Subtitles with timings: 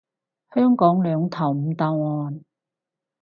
[0.55, 2.41] 香港兩頭唔到岸